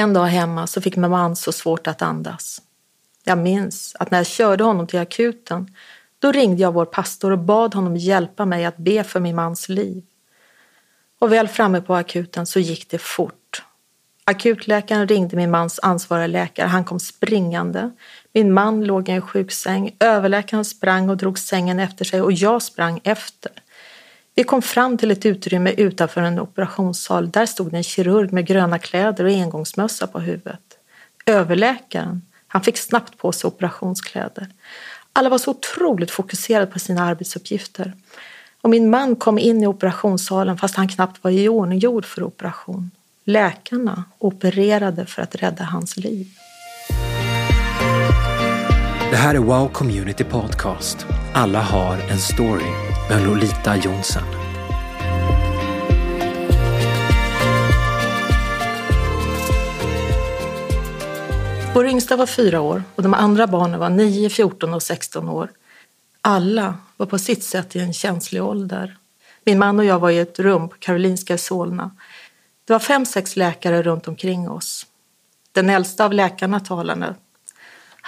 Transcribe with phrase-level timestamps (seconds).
[0.00, 2.62] En dag hemma så fick min man så svårt att andas.
[3.24, 5.74] Jag minns att när jag körde honom till akuten
[6.18, 9.68] då ringde jag vår pastor och bad honom hjälpa mig att be för min mans
[9.68, 10.02] liv.
[11.18, 13.62] Och väl framme på akuten så gick det fort.
[14.24, 16.66] Akutläkaren ringde min mans ansvariga läkare.
[16.66, 17.90] Han kom springande.
[18.32, 19.96] Min man låg i en sjuksäng.
[20.00, 23.52] Överläkaren sprang och drog sängen efter sig och jag sprang efter.
[24.34, 27.30] Vi kom fram till ett utrymme utanför en operationssal.
[27.30, 30.60] Där stod en kirurg med gröna kläder och engångsmössa på huvudet.
[31.26, 34.48] Överläkaren, han fick snabbt på sig operationskläder.
[35.12, 37.92] Alla var så otroligt fokuserade på sina arbetsuppgifter.
[38.60, 42.90] Och min man kom in i operationssalen fast han knappt var iordninggjord för operation.
[43.24, 46.26] Läkarna opererade för att rädda hans liv.
[49.10, 51.06] Det här är Wow Community Podcast.
[51.34, 52.70] Alla har en story
[53.08, 54.22] med Lolita Jonsson.
[61.74, 65.50] Vår yngsta var fyra år och de andra barnen var 9, 14 och 16 år.
[66.20, 68.96] Alla var på sitt sätt i en känslig ålder.
[69.44, 71.90] Min man och jag var i ett rum på Karolinska i Solna.
[72.64, 74.86] Det var fem, sex läkare runt omkring oss.
[75.52, 77.14] Den äldsta av läkarna talade.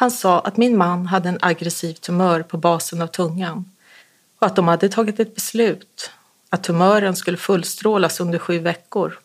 [0.03, 3.71] Han sa att min man hade en aggressiv tumör på basen av tungan
[4.39, 6.11] och att de hade tagit ett beslut
[6.49, 9.19] att tumören skulle fullstrålas under sju veckor.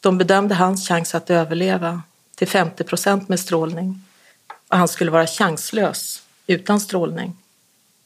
[0.00, 2.02] De bedömde hans chans att överleva
[2.34, 4.02] till 50 procent med strålning
[4.68, 7.36] och han skulle vara chanslös utan strålning.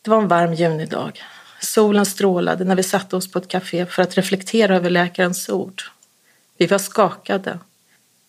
[0.02, 1.22] Det var en varm junidag.
[1.60, 5.83] Solen strålade när vi satte oss på ett café för att reflektera över läkarens ord.
[6.58, 7.58] Vi var skakade.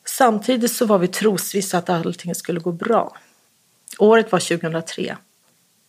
[0.05, 3.17] Samtidigt så var vi trosvissa att allting skulle gå bra.
[3.97, 5.17] Året var 2003.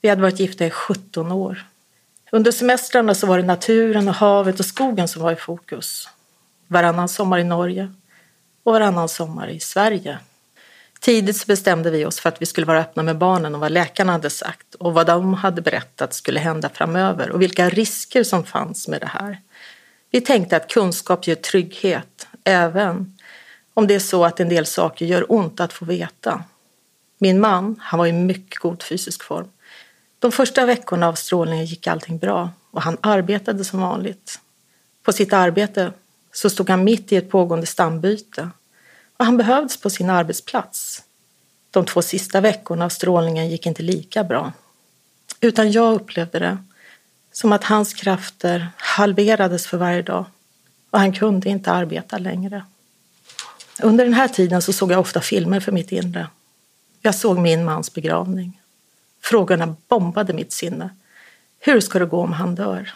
[0.00, 1.64] Vi hade varit gifta i 17 år.
[2.32, 6.08] Under semestrarna så var det naturen och havet och skogen som var i fokus.
[6.66, 7.92] Varannan sommar i Norge
[8.62, 10.18] och varannan sommar i Sverige.
[11.00, 13.72] Tidigt så bestämde vi oss för att vi skulle vara öppna med barnen och vad
[13.72, 18.44] läkarna hade sagt och vad de hade berättat skulle hända framöver och vilka risker som
[18.44, 19.38] fanns med det här.
[20.10, 23.18] Vi tänkte att kunskap ger trygghet, även
[23.74, 26.44] om det är så att en del saker gör ont att få veta.
[27.24, 29.48] Min man, han var i mycket god fysisk form.
[30.18, 34.40] De första veckorna av strålningen gick allting bra och han arbetade som vanligt.
[35.02, 35.92] På sitt arbete
[36.32, 38.50] så stod han mitt i ett pågående stambyte
[39.16, 41.02] och han behövdes på sin arbetsplats.
[41.70, 44.52] De två sista veckorna av strålningen gick inte lika bra.
[45.40, 46.58] Utan jag upplevde det
[47.32, 50.24] som att hans krafter halverades för varje dag
[50.90, 52.64] och han kunde inte arbeta längre.
[53.82, 56.28] Under den här tiden så såg jag ofta filmer för mitt inre.
[57.06, 58.60] Jag såg min mans begravning.
[59.20, 60.90] Frågorna bombade mitt sinne.
[61.60, 62.94] Hur ska det gå om han dör?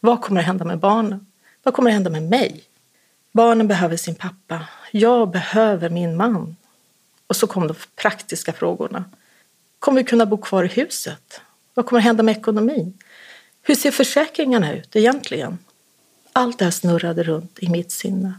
[0.00, 1.26] Vad kommer att hända med barnen?
[1.62, 2.64] Vad kommer att hända med mig?
[3.32, 4.68] Barnen behöver sin pappa.
[4.90, 6.56] Jag behöver min man.
[7.26, 9.04] Och så kom de praktiska frågorna.
[9.78, 11.40] Kommer vi kunna bo kvar i huset?
[11.74, 12.98] Vad kommer att hända med ekonomin?
[13.62, 15.58] Hur ser försäkringarna ut egentligen?
[16.32, 18.34] Allt det här snurrade runt i mitt sinne.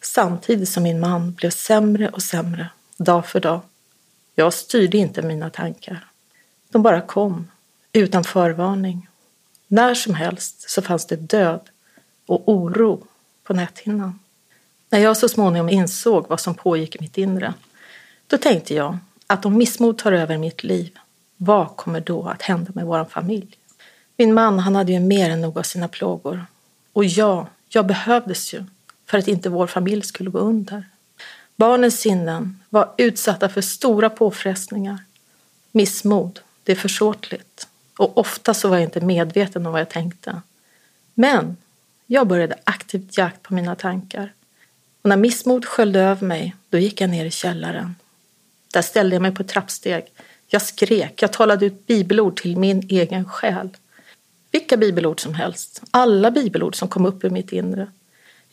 [0.00, 3.60] Samtidigt som min man blev sämre och sämre, dag för dag.
[4.34, 6.06] Jag styrde inte mina tankar.
[6.70, 7.50] De bara kom,
[7.92, 9.08] utan förvarning.
[9.68, 11.60] När som helst så fanns det död
[12.26, 13.06] och oro
[13.44, 14.18] på näthinnan.
[14.88, 17.54] När jag så småningom insåg vad som pågick i mitt inre,
[18.26, 20.98] då tänkte jag att om missmod tar över mitt liv,
[21.36, 23.56] vad kommer då att hända med vår familj?
[24.16, 26.46] Min man han hade ju mer än nog av sina plågor.
[26.92, 28.64] Och jag, jag behövdes ju
[29.06, 30.84] för att inte vår familj skulle gå under.
[31.62, 34.98] Barnens sinnen var utsatta för stora påfrestningar.
[35.72, 37.68] Missmod, det är försåtligt.
[37.98, 40.40] Och ofta så var jag inte medveten om vad jag tänkte.
[41.14, 41.56] Men
[42.06, 44.32] jag började aktivt jakt på mina tankar.
[45.02, 47.94] Och när missmod sköljde över mig, då gick jag ner i källaren.
[48.72, 50.04] Där ställde jag mig på ett trappsteg.
[50.46, 53.68] Jag skrek, jag talade ut bibelord till min egen själ.
[54.50, 57.86] Vilka bibelord som helst, alla bibelord som kom upp ur mitt inre.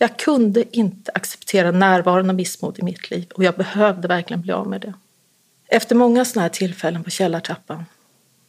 [0.02, 4.51] Jag kunde inte acceptera närvaron av missmod i mitt liv och jag behövde verkligen bli
[4.51, 4.94] av med det.
[5.68, 7.86] Efter många sådana här tillfällen på källartrappan,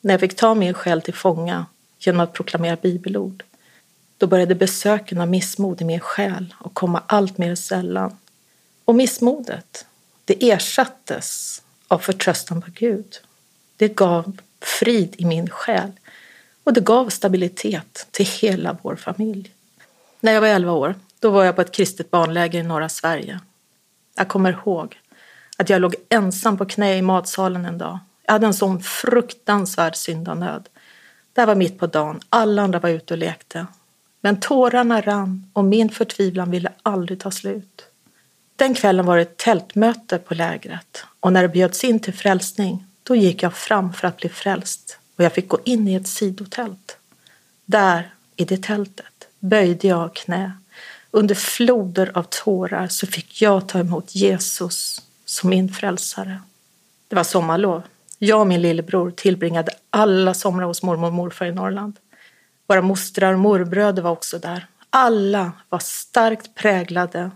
[0.01, 1.67] när jag fick ta min själ till fånga
[1.99, 3.45] genom att proklamera bibelord,
[4.19, 8.17] då började besöken av missmod i min själ och komma allt mer sällan.
[8.85, 9.87] Och missmodet,
[10.25, 13.21] det ersattes av förtröstan på Gud.
[13.77, 15.93] Det gav frid i min själ
[16.65, 19.51] och det gav stabilitet till hela vår familj.
[20.21, 23.41] När jag var 11 år, då var jag på ett kristet barnläger i norra Sverige.
[24.17, 24.99] Jag kommer ihåg
[25.57, 27.99] att jag låg ensam på knä i matsalen en dag.
[28.27, 30.69] Jag hade en sån fruktansvärd syndanöd.
[31.33, 33.67] Det var mitt på dagen, alla andra var ute och lekte.
[34.21, 37.85] Men tårarna rann och min förtvivlan ville aldrig ta slut.
[38.57, 42.85] Den kvällen var det ett tältmöte på lägret och när det bjöds in till frälsning
[43.03, 46.09] då gick jag fram för att bli frälst och jag fick gå in i ett
[46.09, 46.97] sidotält.
[47.65, 50.53] Där, i det tältet, böjde jag knä.
[51.11, 56.41] Under floder av tårar så fick jag ta emot Jesus som min frälsare.
[57.09, 57.83] Det var sommarlov.
[58.19, 61.97] Jag och min lillebror tillbringade alla somrar hos mormor och morfar i Norrland.
[62.67, 64.67] Våra mostrar och morbröder var också där.
[64.91, 67.31] Alla var starkt präglade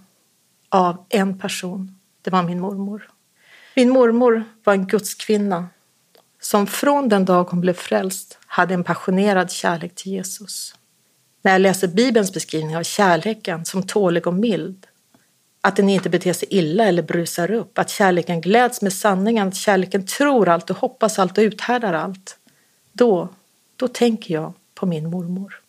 [0.69, 1.99] av en person.
[2.23, 3.11] Det var min mormor.
[3.77, 5.69] Min mormor var en gudskvinna
[6.41, 10.75] som från den dag hon blev frälst hade en passionerad kärlek till Jesus.
[11.45, 14.87] När jag läser Bibelns beskrivning av kärleken som tålig och mild,
[15.61, 19.57] att den inte beter sig illa eller brusar upp, att kärleken gläds med sanningen, att
[19.57, 22.37] kärleken tror allt och hoppas allt och uthärdar allt,
[22.93, 23.29] då,
[23.77, 25.61] då tänker jag på min mormor.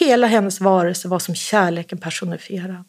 [0.00, 2.84] Hela hennes varelse var som kärleken personifierad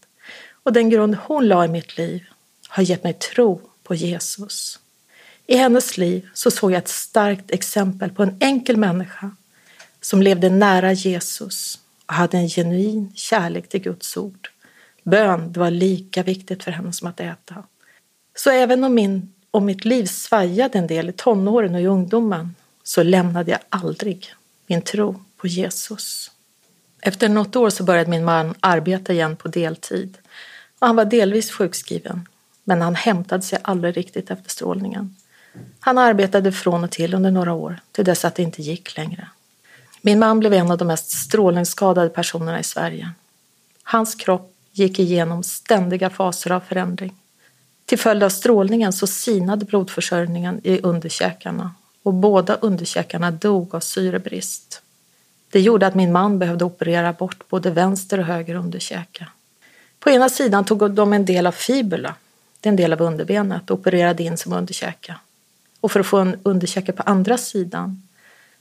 [0.51, 2.23] och den grund hon la i mitt liv
[2.67, 4.79] har gett mig tro på Jesus.
[5.45, 9.31] I hennes liv så såg jag ett starkt exempel på en enkel människa
[10.01, 14.49] som levde nära Jesus hade en genuin kärlek till Guds ord.
[15.03, 17.63] Bön det var lika viktigt för henne som att äta.
[18.35, 22.55] Så även om, min, om mitt liv svajade en del i tonåren och i ungdomen
[22.83, 24.33] så lämnade jag aldrig
[24.67, 26.31] min tro på Jesus.
[27.01, 30.17] Efter något år så började min man arbeta igen på deltid
[30.79, 32.27] och han var delvis sjukskriven
[32.63, 35.15] men han hämtade sig aldrig riktigt efter strålningen.
[35.79, 39.27] Han arbetade från och till under några år till dess att det inte gick längre.
[40.07, 43.11] Min man blev en av de mest strålningsskadade personerna i Sverige.
[43.83, 47.15] Hans kropp gick igenom ständiga faser av förändring.
[47.85, 51.71] Till följd av strålningen så sinade blodförsörjningen i underkäkarna
[52.03, 54.81] och båda underkäkarna dog av syrebrist.
[55.51, 59.27] Det gjorde att min man behövde operera bort både vänster och höger underkäke.
[59.99, 62.15] På ena sidan tog de en del av fibula,
[62.59, 65.15] det är en del av underbenet, och opererade in som underkäke.
[65.79, 68.06] Och för att få en underkäke på andra sidan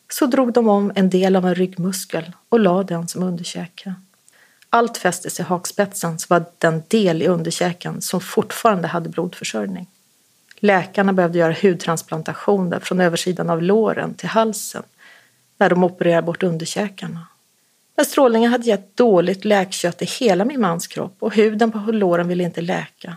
[0.08, 3.94] så drog de om en del av en ryggmuskel och la den som underkäke.
[4.70, 9.86] Allt fästes i hakspetsen så var den del i underkäken som fortfarande hade blodförsörjning.
[10.58, 14.82] Läkarna behövde göra hudtransplantationer från översidan av låren till halsen
[15.58, 17.26] när de opererade bort underkäkarna.
[17.96, 22.28] Men strålningen hade gett dåligt läkkött i hela min mans kropp och huden på låren
[22.28, 23.16] ville inte läka.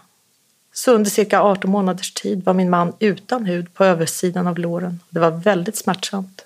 [0.73, 4.99] Så under cirka 18 månaders tid var min man utan hud på översidan av låren.
[5.09, 6.45] Det var väldigt smärtsamt.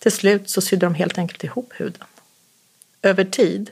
[0.00, 2.04] Till slut så sydde de helt enkelt ihop huden.
[3.02, 3.70] Över tid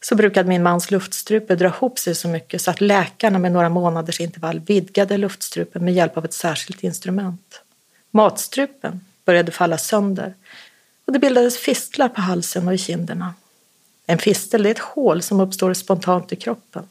[0.00, 3.68] så brukade min mans luftstrupe dra ihop sig så mycket så att läkarna med några
[3.68, 7.60] månaders intervall vidgade luftstrupen med hjälp av ett särskilt instrument.
[8.10, 10.34] Matstrupen började falla sönder
[11.04, 13.34] och det bildades fistlar på halsen och i kinderna.
[14.06, 16.88] En fistel är ett hål som uppstår spontant i kroppen.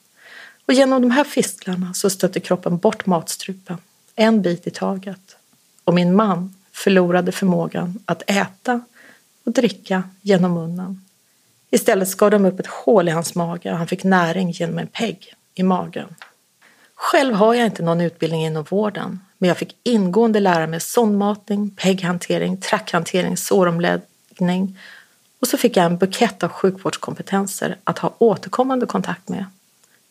[0.65, 3.77] Och genom de här fistlarna så stötte kroppen bort matstrupen,
[4.15, 5.35] en bit i taget.
[5.83, 8.81] Och min man förlorade förmågan att äta
[9.45, 11.05] och dricka genom munnen.
[11.69, 14.87] Istället skar de upp ett hål i hans mage och han fick näring genom en
[14.87, 16.15] pegg i magen.
[16.95, 21.69] Själv har jag inte någon utbildning inom vården, men jag fick ingående lära mig sondmatning,
[21.69, 24.77] pegghantering, trackhantering, såromläggning
[25.39, 29.45] och så fick jag en bukett av sjukvårdskompetenser att ha återkommande kontakt med.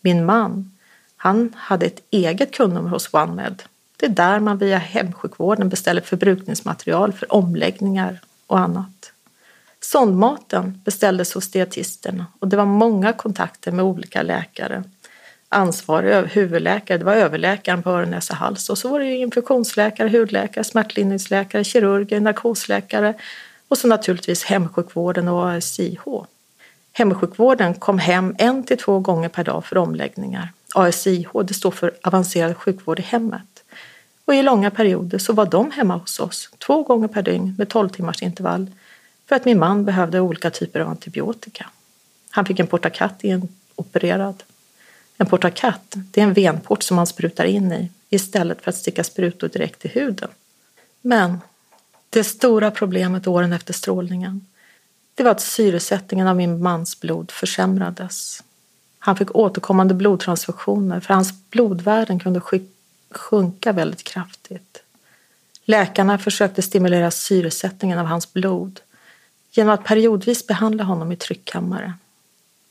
[0.01, 0.71] Min man,
[1.17, 3.63] han hade ett eget kundnummer hos OneMed.
[3.97, 9.13] Det är där man via hemsjukvården beställer förbrukningsmaterial för omläggningar och annat.
[9.81, 14.85] Sondmaten beställdes hos dietisterna och det var många kontakter med olika läkare.
[15.49, 20.65] Ansvarig huvudläkare, det var överläkaren på öron, näsa, hals och så var det infektionsläkare, hudläkare,
[20.65, 23.15] smärtlindringsläkare, kirurger, narkosläkare
[23.69, 26.03] och så naturligtvis hemsjukvården och ASIH.
[26.93, 30.49] Hemsjukvården kom hem en till två gånger per dag för omläggningar.
[30.75, 33.54] ASIH det står för avancerad sjukvård i hemmet.
[34.25, 37.69] Och i långa perioder så var de hemma hos oss två gånger per dygn med
[37.69, 38.71] 12 timmars intervall
[39.29, 41.67] för att min man behövde olika typer av antibiotika.
[42.31, 43.23] Han fick en portakat
[43.75, 44.43] opererad.
[45.19, 49.05] En portakatt, det är en venport som man sprutar in i istället för att sticka
[49.05, 50.29] sprutor direkt i huden.
[51.01, 51.41] Men
[52.11, 54.47] det stora problemet åren efter strålningen
[55.15, 58.43] det var att syresättningen av min mans blod försämrades.
[58.99, 62.41] Han fick återkommande blodtransfusioner för hans blodvärden kunde
[63.17, 64.83] sjunka väldigt kraftigt.
[65.65, 68.81] Läkarna försökte stimulera syresättningen av hans blod
[69.51, 71.95] genom att periodvis behandla honom i tryckkammare.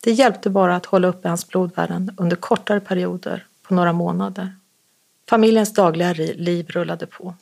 [0.03, 4.55] Det hjälpte bara att hålla uppe hans blodvärden under kortare perioder på några månader.
[5.29, 7.35] Familjens dagliga liv rullade på.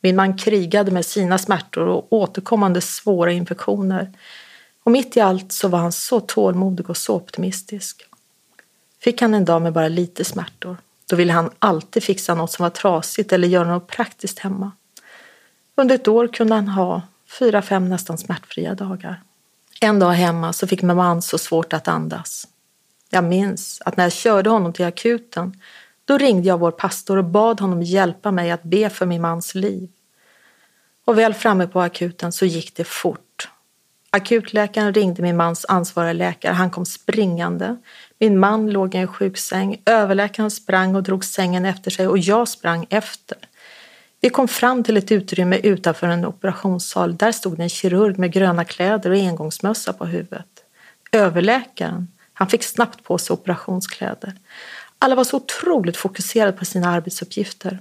[0.00, 4.12] Min man krigade med sina smärtor och återkommande svåra infektioner.
[4.82, 8.02] Och mitt i allt så var han så tålmodig och så optimistisk.
[9.00, 10.76] Fick han en dag med bara lite smärtor,
[11.10, 14.72] då ville han alltid fixa något som var trasigt eller göra något praktiskt hemma.
[15.74, 17.02] Under ett år kunde han ha
[17.38, 19.22] fyra, fem nästan smärtfria dagar.
[19.80, 22.48] En dag hemma så fick min man så svårt att andas.
[23.10, 25.60] Jag minns att när jag körde honom till akuten
[26.04, 29.54] då ringde jag vår pastor och bad honom hjälpa mig att be för min mans
[29.54, 29.88] liv.
[31.04, 33.48] Och väl framme på akuten så gick det fort.
[34.10, 36.52] Akutläkaren ringde min mans ansvariga läkare.
[36.52, 37.76] Han kom springande.
[38.18, 39.82] Min man låg i en sjuksäng.
[39.84, 43.38] Överläkaren sprang och drog sängen efter sig och jag sprang efter.
[44.20, 47.16] Vi kom fram till ett utrymme utanför en operationssal.
[47.16, 50.46] Där stod en kirurg med gröna kläder och engångsmössa på huvudet.
[51.12, 54.32] Överläkaren, han fick snabbt på sig operationskläder.
[54.98, 57.78] Alla var så otroligt fokuserade på sina arbetsuppgifter.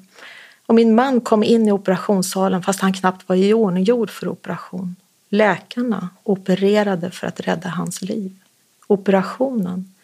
[0.66, 4.96] Och min man kom in i operationssalen fast han knappt var iordninggjord för operation.
[5.30, 8.36] Läkarna opererade för att rädda hans liv.
[8.88, 9.95] Operationen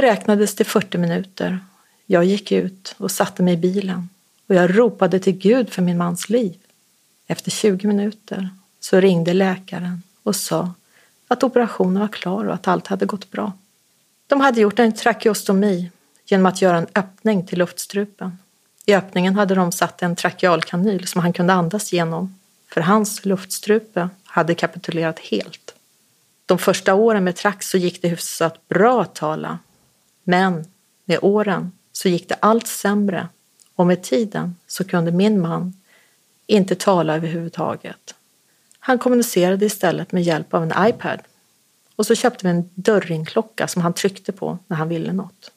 [0.00, 1.58] beräknades till 40 minuter.
[2.06, 4.08] Jag gick ut och satte mig i bilen
[4.46, 6.56] och jag ropade till Gud för min mans liv.
[7.26, 10.72] Efter 20 minuter så ringde läkaren och sa
[11.28, 13.52] att operationen var klar och att allt hade gått bra.
[14.26, 15.90] De hade gjort en trakeostomi
[16.26, 18.38] genom att göra en öppning till luftstrupen.
[18.86, 22.38] I öppningen hade de satt en trakealkanyl som han kunde andas genom
[22.68, 25.74] för hans luftstrupe hade kapitulerat helt.
[26.46, 29.58] De första åren med Trax så gick det hyfsat bra att tala.
[30.30, 30.64] Men
[31.04, 33.28] med åren så gick det allt sämre
[33.74, 35.72] och med tiden så kunde min man
[36.46, 38.14] inte tala överhuvudtaget.
[38.78, 41.20] Han kommunicerade istället med hjälp av en iPad
[41.96, 45.50] och så köpte vi en dörringklocka som han tryckte på när han ville något.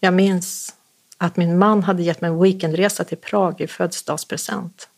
[0.00, 0.74] Jag minns
[1.18, 4.88] att min man hade gett mig en weekendresa till Prag i födelsedagspresent.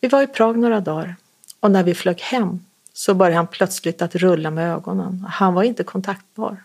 [0.00, 1.16] Vi var i Prag några dagar
[1.60, 5.26] och när vi flög hem så började han plötsligt att rulla med ögonen.
[5.30, 6.62] Han var inte kontaktbar.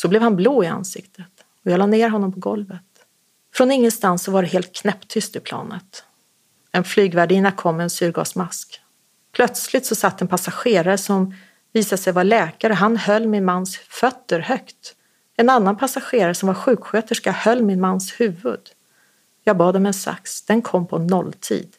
[0.00, 1.26] Så blev han blå i ansiktet
[1.64, 2.82] och jag la ner honom på golvet.
[3.54, 6.04] Från ingenstans så var det helt knäpptyst i planet.
[6.72, 8.80] En flygvärdinna kom med en syrgasmask.
[9.32, 11.34] Plötsligt så satt en passagerare som
[11.72, 12.72] visade sig vara läkare.
[12.72, 14.94] Han höll min mans fötter högt.
[15.36, 18.60] En annan passagerare som var sjuksköterska höll min mans huvud.
[19.44, 20.42] Jag bad om en sax.
[20.42, 21.76] Den kom på nolltid.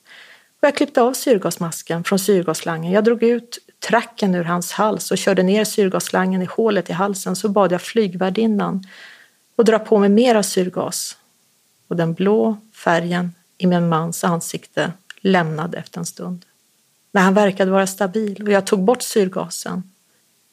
[0.62, 2.92] Och jag klippte av syrgasmasken från syrgasslangen.
[2.92, 7.36] Jag drog ut tracken ur hans hals och körde ner syrgasslangen i hålet i halsen.
[7.36, 8.84] Så bad jag flygvärdinnan
[9.56, 11.18] att dra på mig mera syrgas.
[11.88, 16.46] Och den blå färgen i min mans ansikte lämnade efter en stund.
[17.12, 19.84] När han verkade vara stabil och jag tog bort syrgasen,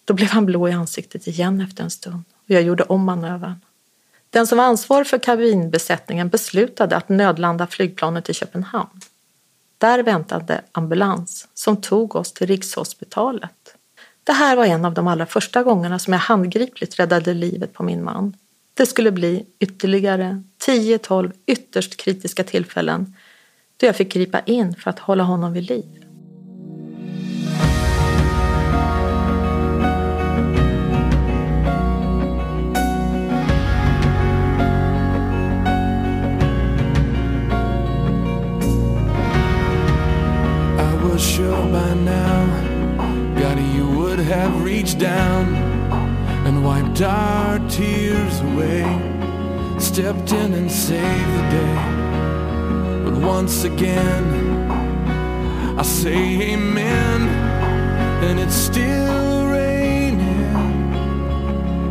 [0.05, 3.61] då blev han blå i ansiktet igen efter en stund och jag gjorde om manövern.
[4.31, 9.01] Den som var ansvarig för kabinbesättningen beslutade att nödlanda flygplanet i Köpenhamn.
[9.79, 13.77] Där väntade ambulans som tog oss till Rikshospitalet.
[14.25, 17.83] Det här var en av de allra första gångerna som jag handgripligt räddade livet på
[17.83, 18.37] min man.
[18.75, 23.15] Det skulle bli ytterligare 10-12 ytterst kritiska tillfällen
[23.77, 26.06] då jag fick gripa in för att hålla honom vid liv.
[44.35, 45.55] Reached down
[46.47, 48.83] and wiped our tears away.
[49.79, 51.77] Stepped in and saved the day.
[53.05, 54.25] But once again,
[55.79, 57.29] I say amen,
[58.25, 60.53] and it's still raining.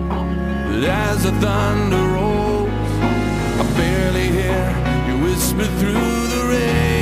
[0.10, 2.92] But as the thunder rolls,
[3.62, 4.68] I barely hear
[5.08, 6.95] you whisper through the rain.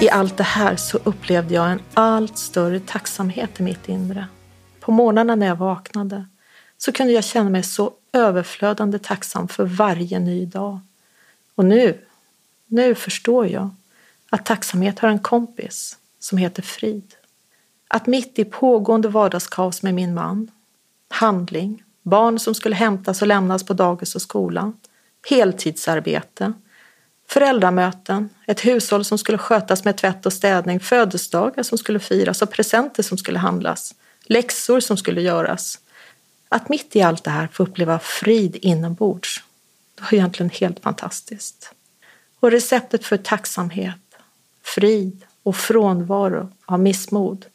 [0.00, 4.26] I allt det här så upplevde jag en allt större tacksamhet i mitt inre.
[4.80, 6.26] På morgnarna när jag vaknade
[6.78, 10.80] så kunde jag känna mig så överflödande tacksam för varje ny dag.
[11.54, 11.98] Och nu,
[12.66, 13.70] nu förstår jag
[14.30, 17.14] att tacksamhet har en kompis som heter frid.
[17.88, 20.50] Att mitt i pågående vardagskaos med min man,
[21.08, 24.72] handling, barn som skulle hämtas och lämnas på dagis och skola,
[25.28, 26.52] heltidsarbete,
[27.28, 32.50] föräldramöten, ett hushåll som skulle skötas med tvätt och städning, födelsedagar som skulle firas och
[32.50, 35.78] presenter som skulle handlas, läxor som skulle göras.
[36.48, 39.42] Att mitt i allt det här få uppleva frid inombords,
[39.94, 41.72] det var egentligen helt fantastiskt.
[42.40, 44.16] Och receptet för tacksamhet,
[44.62, 47.46] frid och frånvaro av missmod.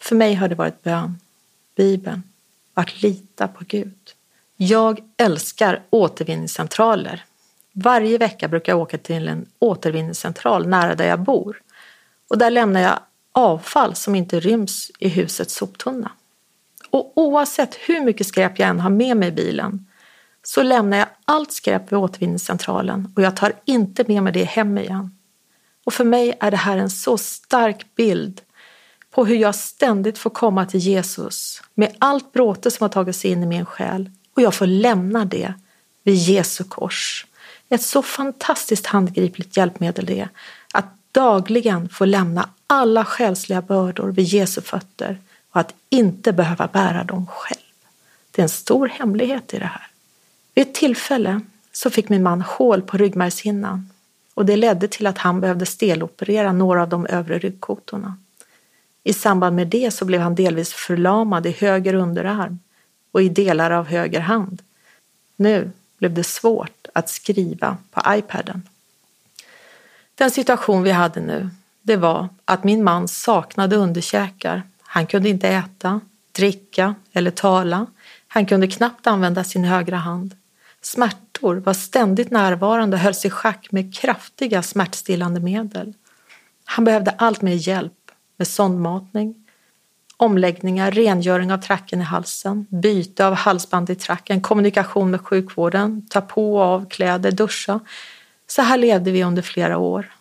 [0.00, 1.18] För mig har det varit bön,
[1.76, 2.22] Bibeln
[2.74, 4.12] och att lita på Gud.
[4.56, 7.24] Jag älskar återvinningscentraler.
[7.72, 11.62] Varje vecka brukar jag åka till en återvinningscentral nära där jag bor.
[12.30, 12.98] Och där lämnar jag
[13.32, 16.12] avfall som inte ryms i husets soptunna.
[16.90, 19.86] Och oavsett hur mycket skräp jag än har med mig i bilen
[20.42, 24.78] så lämnar jag allt skräp vid återvinningscentralen och jag tar inte med mig det hem
[24.78, 25.16] igen.
[25.84, 28.40] Och för mig är det här en så stark bild
[29.10, 33.30] på hur jag ständigt får komma till Jesus med allt bråte som har tagit sig
[33.30, 35.54] in i min själ och jag får lämna det
[36.04, 37.26] vid Jesu kors.
[37.72, 40.28] Ett så fantastiskt handgripligt hjälpmedel det är
[40.74, 45.18] att dagligen få lämna alla själsliga bördor vid Jesu fötter
[45.50, 47.60] och att inte behöva bära dem själv.
[48.30, 49.86] Det är en stor hemlighet i det här.
[50.54, 51.40] Vid ett tillfälle
[51.72, 53.90] så fick min man hål på ryggmärgshinnan
[54.34, 58.16] och det ledde till att han behövde steloperera några av de övre ryggkotorna.
[59.04, 62.58] I samband med det så blev han delvis förlamad i höger underarm
[63.12, 64.62] och i delar av höger hand.
[65.36, 65.70] Nu
[66.02, 68.68] blev det svårt att skriva på iPaden.
[70.14, 71.50] Den situation vi hade nu,
[71.82, 74.62] det var att min man saknade underkäkar.
[74.82, 76.00] Han kunde inte äta,
[76.32, 77.86] dricka eller tala.
[78.28, 80.36] Han kunde knappt använda sin högra hand.
[80.80, 85.94] Smärtor var ständigt närvarande och hölls i schack med kraftiga smärtstillande medel.
[86.64, 89.41] Han behövde allt mer hjälp med sondmatning,
[90.16, 96.20] omläggningar, rengöring av tracken i halsen, byte av halsband i tracken, kommunikation med sjukvården, ta
[96.20, 97.80] på och av kläder, duscha.
[98.46, 100.12] Så här levde vi under flera år.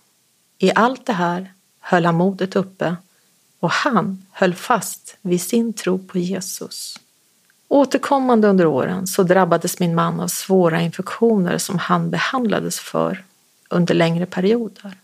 [0.57, 2.95] I allt det här höll han modet uppe
[3.59, 6.99] och han höll fast vid sin tro på Jesus.
[7.67, 13.23] Återkommande under åren så drabbades min man av svåra infektioner som han behandlades för
[13.69, 14.97] under längre perioder.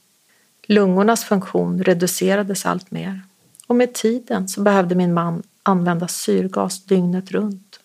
[0.63, 3.21] Lungornas funktion reducerades allt mer
[3.67, 7.79] och med tiden så behövde min man använda syrgas dygnet runt.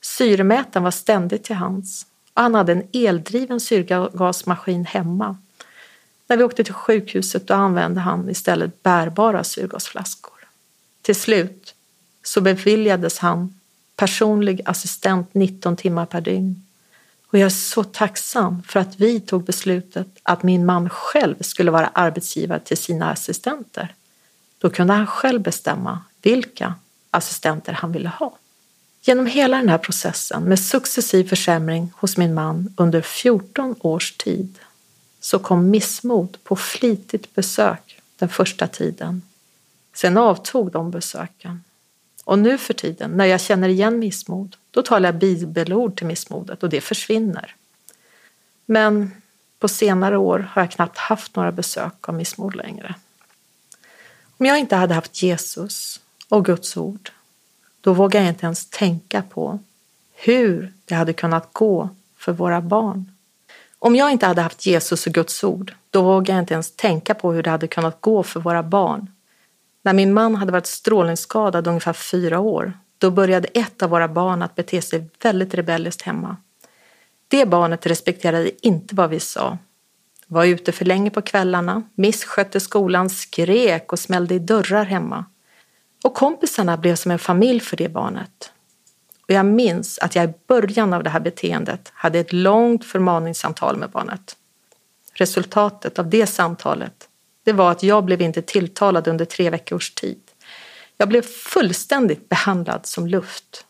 [0.00, 5.36] Syremätaren var ständigt till hands och han hade en eldriven syrgasmaskin hemma.
[6.26, 10.38] När vi åkte till sjukhuset då använde han istället bärbara syrgasflaskor.
[11.02, 11.74] Till slut
[12.22, 13.54] så beviljades han
[13.96, 16.64] personlig assistent 19 timmar per dygn.
[17.26, 21.70] Och jag är så tacksam för att vi tog beslutet att min man själv skulle
[21.70, 23.94] vara arbetsgivare till sina assistenter.
[24.58, 26.74] Då kunde han själv bestämma vilka
[27.10, 28.38] assistenter han ville ha.
[29.00, 34.58] Genom hela den här processen med successiv försämring hos min man under 14 års tid
[35.20, 39.22] så kom missmod på flitigt besök den första tiden.
[39.94, 41.62] Sen avtog de besöken
[42.28, 46.62] och nu för tiden, när jag känner igen missmod, då talar jag bibelord till missmodet
[46.62, 47.54] och det försvinner.
[48.66, 49.10] Men
[49.58, 52.94] på senare år har jag knappt haft några besök av missmod längre.
[54.38, 57.10] Om jag inte hade haft Jesus och Guds ord,
[57.80, 59.58] då vågar jag inte ens tänka på
[60.14, 63.12] hur det hade kunnat gå för våra barn.
[63.78, 67.14] Om jag inte hade haft Jesus och Guds ord, då vågar jag inte ens tänka
[67.14, 69.08] på hur det hade kunnat gå för våra barn
[69.88, 74.42] när min man hade varit strålningsskadad ungefär fyra år, då började ett av våra barn
[74.42, 76.36] att bete sig väldigt rebelliskt hemma.
[77.28, 79.58] Det barnet respekterade inte vad vi sa,
[80.28, 85.24] var ute för länge på kvällarna, misskötte skolan, skrek och smällde i dörrar hemma.
[86.04, 88.52] Och kompisarna blev som en familj för det barnet.
[89.28, 93.76] Och jag minns att jag i början av det här beteendet hade ett långt förmaningssamtal
[93.76, 94.36] med barnet.
[95.12, 97.08] Resultatet av det samtalet
[97.44, 100.20] det var att jag blev inte tilltalad under tre veckors tid.
[100.96, 103.64] Jag blev fullständigt behandlad som luft.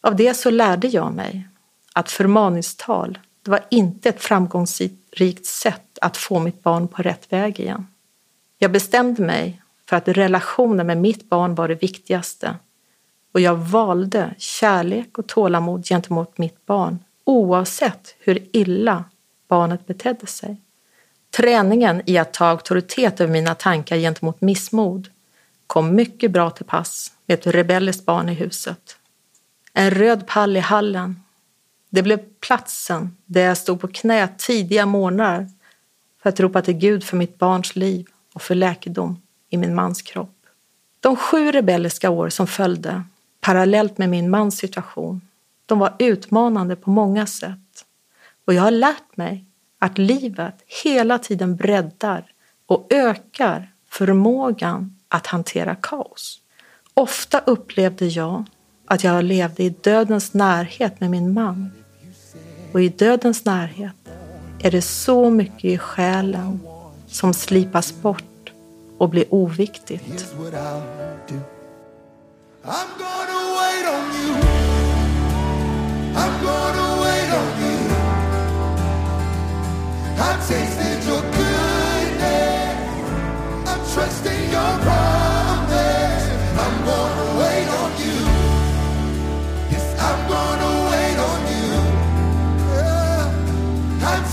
[0.00, 1.48] Av det så lärde jag mig
[1.92, 7.60] att förmaningstal det var inte ett framgångsrikt sätt att få mitt barn på rätt väg
[7.60, 7.86] igen.
[8.58, 12.56] Jag bestämde mig för att relationen med mitt barn var det viktigaste
[13.34, 19.04] och jag valde kärlek och tålamod gentemot mitt barn oavsett hur illa
[19.48, 20.60] barnet betedde sig.
[21.36, 25.08] Träningen i att ta auktoritet över mina tankar gentemot missmod
[25.66, 28.96] kom mycket bra till pass med ett rebelliskt barn i huset.
[29.72, 31.22] En röd pall i hallen.
[31.90, 35.50] Det blev platsen där jag stod på knä tidiga morgnar
[36.28, 40.02] för att ropa till Gud för mitt barns liv och för läkedom i min mans
[40.02, 40.36] kropp.
[41.00, 43.02] De sju rebelliska år som följde,
[43.40, 45.20] parallellt med min mans situation,
[45.66, 47.84] de var utmanande på många sätt.
[48.46, 49.44] Och jag har lärt mig
[49.78, 52.24] att livet hela tiden breddar
[52.66, 56.40] och ökar förmågan att hantera kaos.
[56.94, 58.44] Ofta upplevde jag
[58.86, 61.70] att jag levde i dödens närhet med min man.
[62.72, 64.17] Och i dödens närhet
[64.62, 66.60] är det så mycket i själen
[67.06, 68.52] som slipas bort
[68.98, 70.34] och blir oviktigt.
[80.20, 82.76] I've tasted your goodness.
[83.68, 84.97] I'm trusting your promise.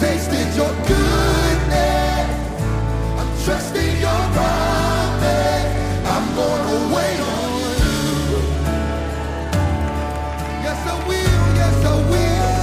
[0.05, 2.29] Tasted your goodness.
[3.19, 5.69] I'm trusting your promise.
[6.13, 7.49] I'm gonna wait on
[7.81, 8.39] you.
[10.65, 11.41] Yes, I will.
[11.61, 12.53] Yes, I will.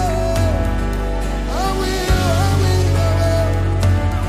[1.61, 2.21] I will.
[2.39, 2.95] I will.
[2.99, 3.11] I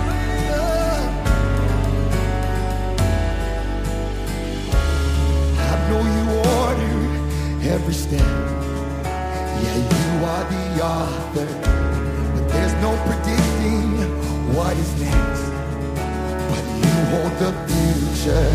[0.07, 1.03] will.
[5.67, 6.25] I know you
[7.75, 8.29] every step.
[9.63, 11.22] Yeah, you are the no
[13.63, 15.43] predicting what is next.
[16.49, 18.51] But you hold the future,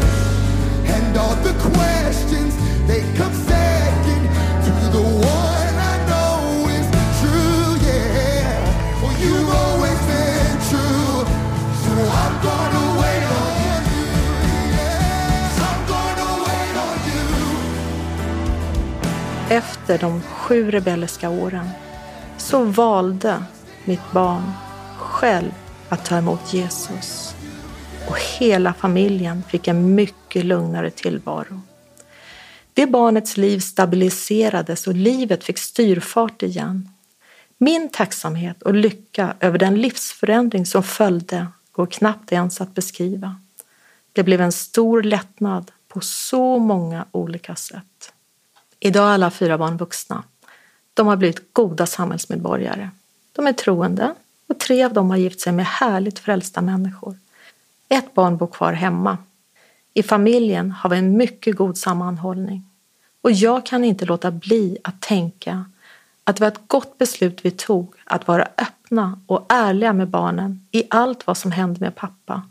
[0.87, 2.55] and all the questions
[2.87, 4.23] they come second
[4.65, 6.87] to the one I know is
[7.21, 7.77] true.
[7.87, 11.25] Yeah, well you've always been true,
[11.83, 11.93] so
[12.23, 13.79] I'm gonna wait on you.
[14.77, 17.27] Yes, I'm gonna wait on you.
[19.51, 21.69] Efter de sju rebelliska åren
[22.37, 23.43] så valde
[23.85, 24.53] mitt barn
[25.19, 25.51] själv
[25.89, 27.35] att ta emot Jesus.
[28.09, 31.61] Och hela familjen fick en mycket lugnare tillvaro.
[32.75, 36.89] Det barnets liv stabiliserades och livet fick styrfart igen.
[37.59, 43.41] Min tacksamhet och lycka över den livsförändring som följde går knappt ens att beskriva.
[44.13, 48.13] Det blev en stor lättnad på så många olika sätt.
[48.81, 50.23] Idag är alla fyra barn vuxna.
[50.95, 52.91] De har blivit goda samhällsmedborgare.
[53.33, 54.15] De är troende
[54.49, 57.19] och tre av dem har gift sig med härligt frälsta människor.
[57.89, 59.19] Ett barn bor kvar hemma.
[59.95, 62.65] I familjen har vi en mycket god sammanhållning.
[63.23, 65.65] Och jag kan inte låta bli att tänka
[66.25, 70.67] att det var ett gott beslut vi tog att vara öppna och ärliga med barnen
[70.71, 72.43] i allt vad som hände med pappa.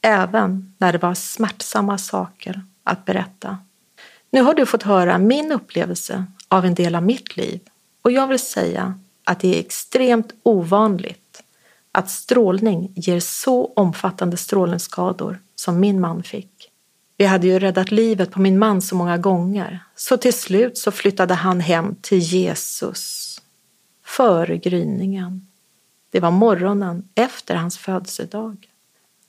[0.00, 3.58] Även när det var smärtsamma saker att berätta.
[4.30, 7.60] Nu har du fått höra min upplevelse av en del av mitt liv
[8.02, 11.21] och jag vill säga att det är extremt ovanligt
[11.92, 16.70] att strålning ger så omfattande strålningsskador som min man fick.
[17.16, 20.90] Vi hade ju räddat livet på min man så många gånger så till slut så
[20.90, 23.40] flyttade han hem till Jesus
[24.04, 25.46] före gryningen.
[26.10, 28.68] Det var morgonen efter hans födelsedag.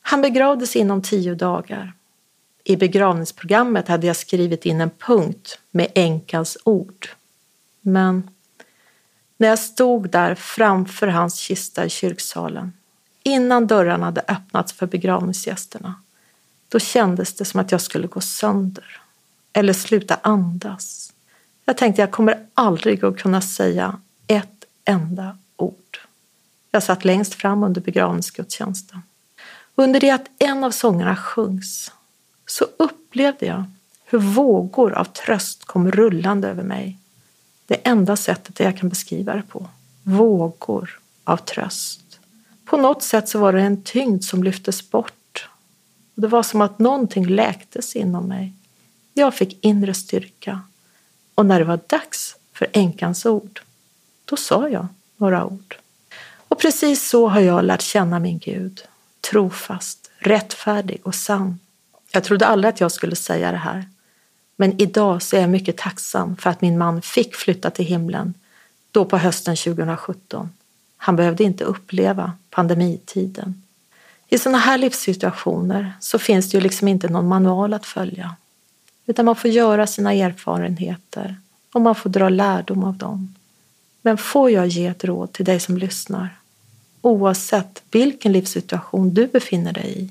[0.02, 1.94] Han begravdes inom tio dagar.
[2.64, 7.10] I begravningsprogrammet hade jag skrivit in en punkt med änkans ord.
[7.82, 8.30] Men
[9.44, 12.74] när jag stod där framför hans kista i kyrksalen,
[13.24, 15.96] innan dörrarna hade öppnats för begravningsgästerna,
[16.70, 19.02] då kändes det som att jag skulle gå sönder
[19.54, 21.14] eller sluta andas.
[21.66, 26.00] Jag tänkte jag kommer aldrig att kunna säga ett enda ord.
[26.72, 29.02] Jag satt längst fram under begravningsgudstjänsten.
[29.76, 31.92] Under det att en av sångerna sjungs
[32.46, 33.64] så upplevde jag
[34.06, 37.00] hur vågor av tröst kom rullande över mig.
[37.74, 39.68] Det enda sättet jag kan beskriva det på.
[40.04, 42.20] Vågor av tröst.
[42.66, 45.50] På något sätt så var det en tyngd som lyftes bort.
[46.16, 48.54] Det var som att någonting läktes inom mig.
[49.14, 50.62] Jag fick inre styrka.
[51.36, 53.62] Och när det var dags för änkans ord,
[54.26, 55.78] då sa jag några ord.
[56.48, 58.82] Och precis så har jag lärt känna min Gud.
[59.32, 61.60] Trofast, rättfärdig och sann.
[62.12, 63.86] Jag trodde aldrig att jag skulle säga det här.
[64.56, 68.34] Men idag så är jag mycket tacksam för att min man fick flytta till himlen
[68.92, 70.50] då på hösten 2017.
[70.98, 73.64] Han behövde inte uppleva pandemitiden.
[74.28, 78.36] I sådana här livssituationer så finns det ju liksom inte någon manual att följa.
[79.06, 81.36] Utan man får göra sina erfarenheter
[81.74, 83.36] och man får dra lärdom av dem.
[84.02, 86.30] Men får jag ge ett råd till dig som lyssnar,
[87.02, 90.10] oavsett vilken livssituation du befinner dig i,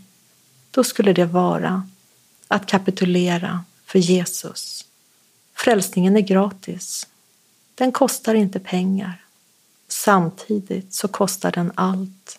[0.71, 1.89] då skulle det vara
[2.49, 4.85] att kapitulera för Jesus.
[5.55, 7.07] Frälsningen är gratis.
[7.75, 9.25] Den kostar inte pengar.
[9.89, 12.39] Samtidigt så kostar den allt.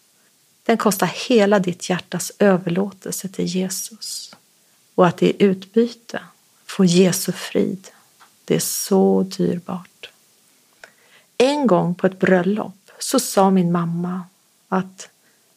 [0.63, 4.35] Den kostar hela ditt hjärtas överlåtelse till Jesus.
[4.95, 6.19] Och att i utbyte
[6.65, 7.87] få Jesu frid,
[8.45, 10.09] det är så dyrbart.
[11.37, 14.23] En gång på ett bröllop så sa min mamma
[14.67, 15.09] att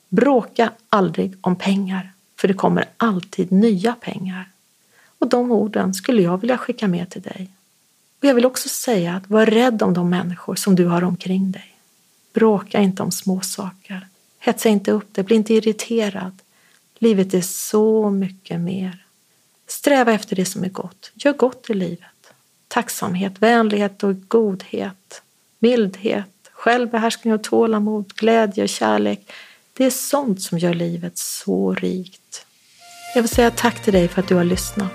[0.09, 4.51] bråka aldrig om pengar, för det kommer alltid nya pengar.
[5.27, 7.51] Och de orden skulle jag vilja skicka med till dig.
[8.19, 11.53] Och jag vill också säga att var rädd om de människor som du har omkring
[11.53, 11.77] dig.
[12.33, 14.07] Bråka inte om småsaker.
[14.39, 16.33] Hetsa inte upp dig, bli inte irriterad.
[16.99, 19.05] Livet är så mycket mer.
[19.67, 21.13] Sträva efter det som är gott.
[21.15, 22.33] Gör gott i livet.
[22.69, 25.23] Tacksamhet, vänlighet och godhet.
[25.59, 29.33] mildhet, självbehärskning och tålamod, glädje och kärlek.
[29.73, 32.46] Det är sånt som gör livet så rikt.
[33.17, 34.93] Jag vill säga tack till dig för att du har lyssnat.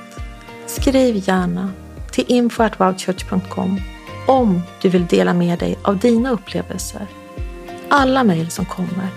[0.65, 1.69] Skriv gärna
[2.11, 3.81] till info.wowchurch.com
[4.27, 7.07] om du vill dela med dig av dina upplevelser.
[7.89, 9.07] Alla mejl som kommer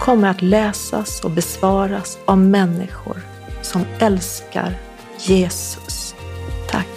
[0.00, 3.16] kommer att läsas och besvaras av människor
[3.62, 4.78] som älskar
[5.18, 6.14] Jesus.
[6.70, 6.88] Tack.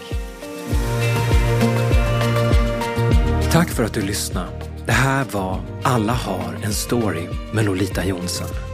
[3.51, 4.47] Tack för att du lyssnade.
[4.85, 8.64] Det här var Alla har en story med Lolita Jonsson.